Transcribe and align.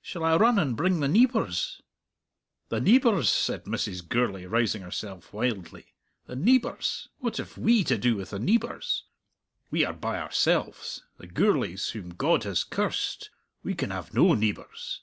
Shall 0.00 0.22
I 0.22 0.36
run 0.36 0.56
and 0.60 0.76
bring 0.76 1.00
the 1.00 1.08
neebours?" 1.08 1.82
"The 2.68 2.80
neebours!" 2.80 3.28
said 3.28 3.64
Mrs. 3.64 4.08
Gourlay, 4.08 4.44
rousing 4.46 4.82
herself 4.82 5.32
wildly 5.32 5.94
"the 6.26 6.36
neebours! 6.36 7.08
What 7.18 7.38
have 7.38 7.58
we 7.58 7.82
to 7.82 7.98
do 7.98 8.14
with 8.14 8.30
the 8.30 8.38
neebours? 8.38 9.02
We 9.72 9.84
are 9.84 9.92
by 9.92 10.20
ourselves 10.20 11.02
the 11.18 11.26
Gourlays 11.26 11.90
whom 11.90 12.10
God 12.10 12.44
has 12.44 12.62
cursed; 12.62 13.30
we 13.64 13.74
can 13.74 13.90
have 13.90 14.14
no 14.14 14.34
neebours. 14.34 15.00